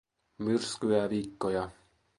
[0.43, 1.69] Myrskyää viikkoja.